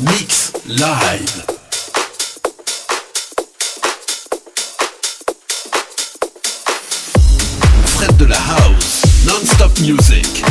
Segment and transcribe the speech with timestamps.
[0.00, 1.44] Mix Live.
[7.84, 10.44] Fred de la House, non-stop music.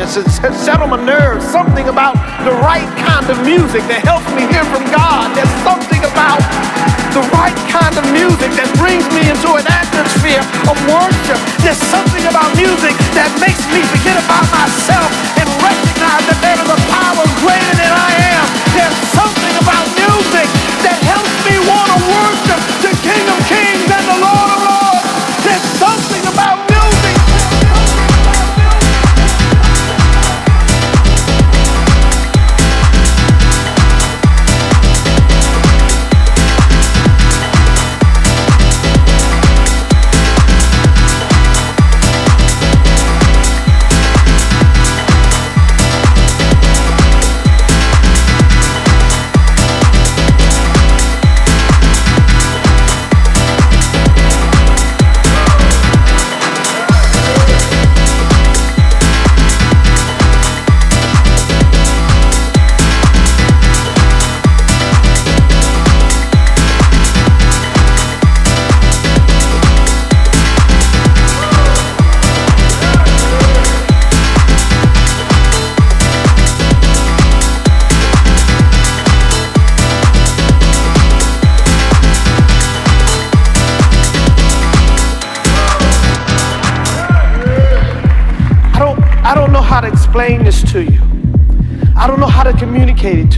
[0.00, 1.44] Conscience and settle my nerves.
[1.44, 2.16] Something about
[2.48, 5.28] the right kind of music that helps me hear from God.
[5.36, 6.40] There's something about
[7.12, 10.40] the right kind of music that brings me into an atmosphere
[10.72, 11.36] of worship.
[11.60, 16.70] There's something about music that makes me forget about myself and recognize that there is
[16.70, 18.44] a power greater than I am.
[18.72, 20.48] There's something about music
[20.80, 24.09] that helps me want to worship the King of Kings and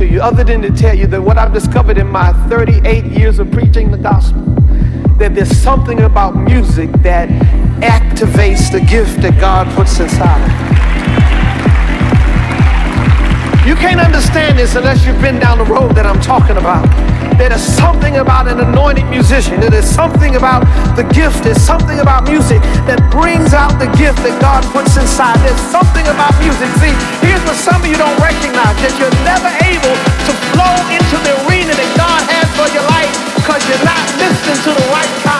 [0.02, 3.38] to you other than to tell you that what I've discovered in my 38 years
[3.38, 4.42] of preaching the gospel,
[5.18, 7.28] that there's something about music that
[7.80, 10.50] activates the gift that God puts inside of
[13.64, 13.70] you.
[13.70, 17.01] You can't understand this unless you've been down the road that I'm talking about.
[17.38, 19.60] There is something about an anointed musician.
[19.60, 20.64] There is something about
[20.96, 21.44] the gift.
[21.44, 25.38] There's something about music that brings out the gift that God puts inside.
[25.40, 26.68] There's something about music.
[26.78, 29.96] See, here's what some of you don't recognize that you're never able
[30.28, 34.60] to flow into the arena that God has for your life because you're not listening
[34.62, 35.31] to the right kind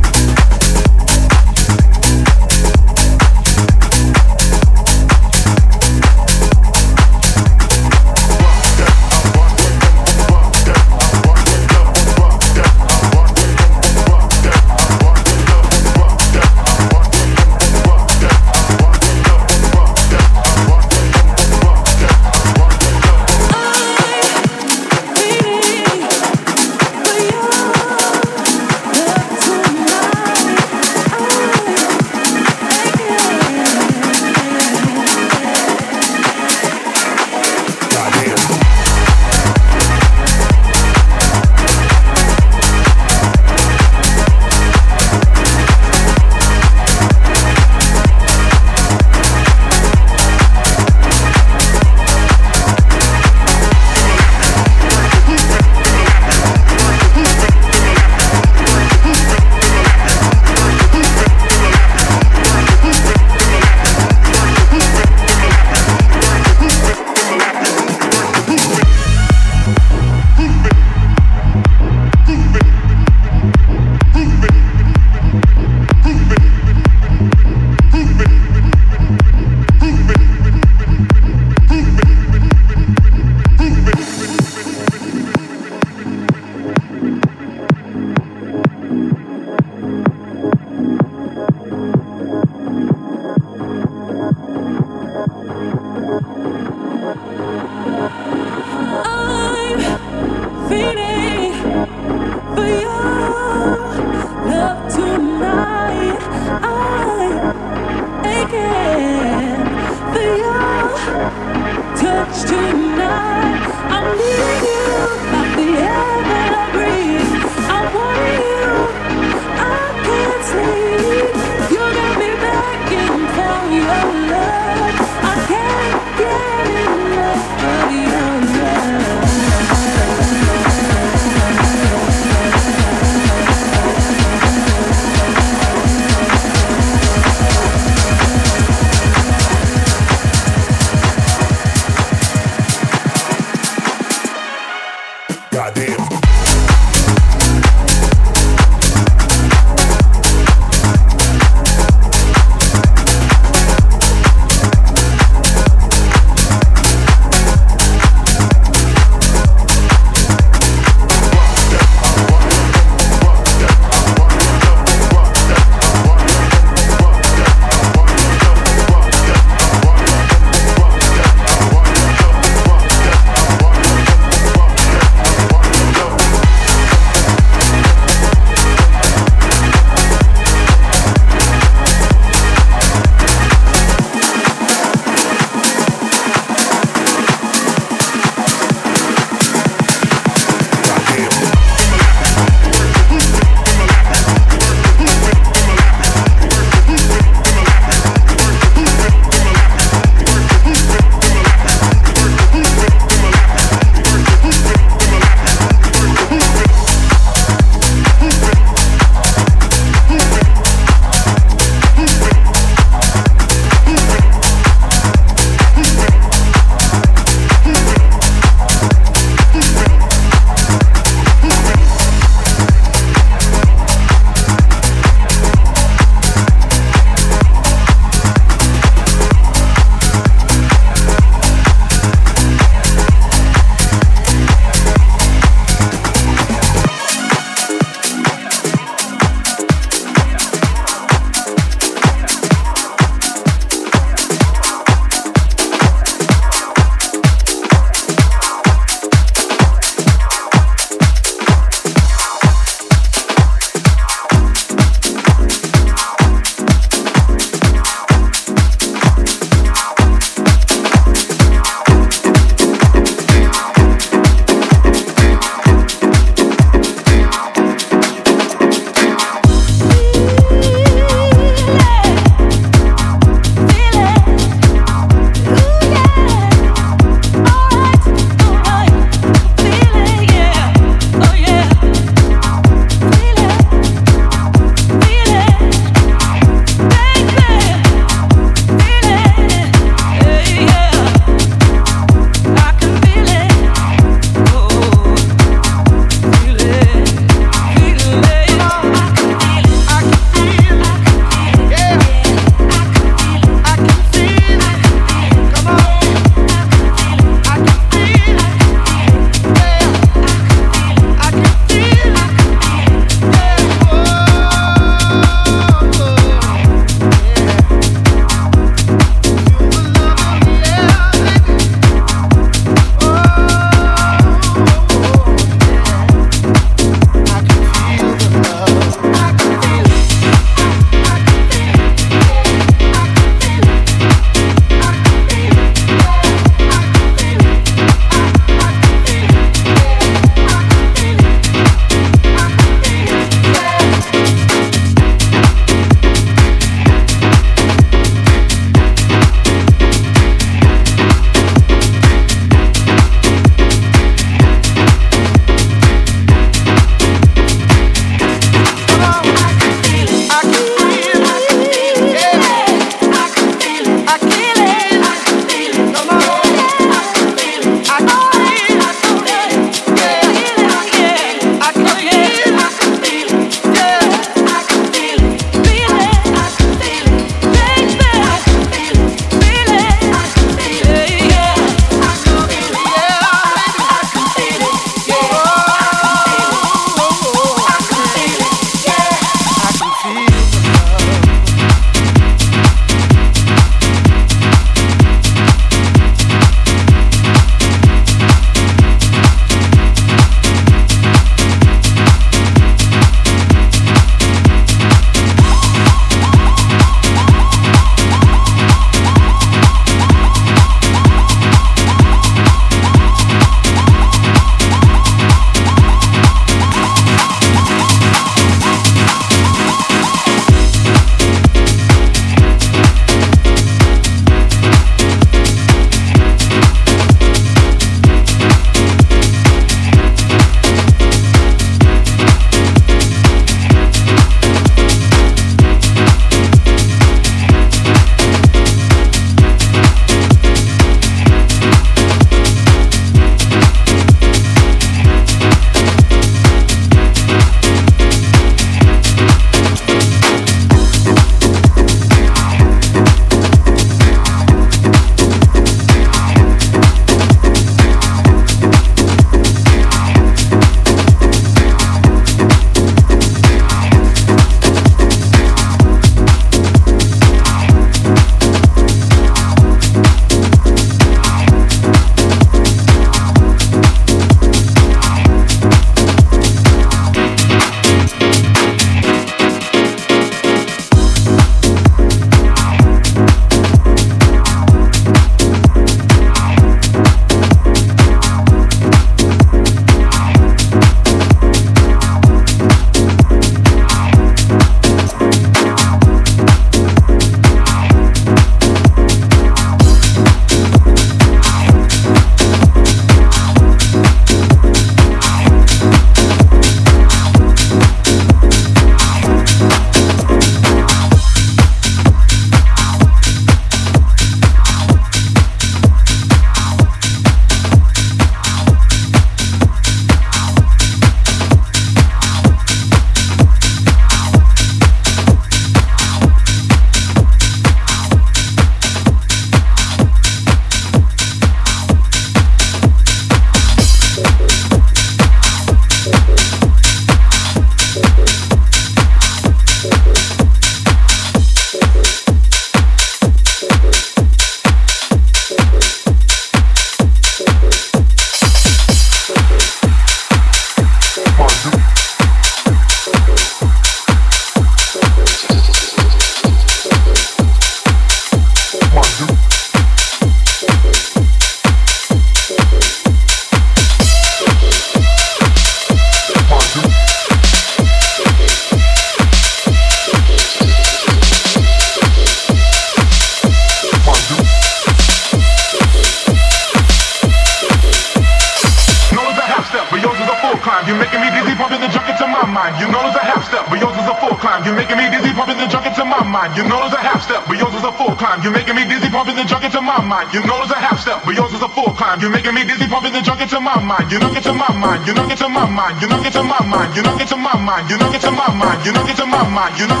[597.71, 600.00] mind, you know get to my mind, you know get to my mind, you know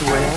[0.00, 0.33] get